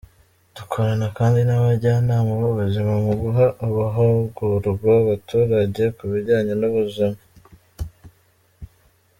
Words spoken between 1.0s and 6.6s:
kandi n’abajyanama b’ubuzima mu guha amahugurwa abaturage ku bijyanye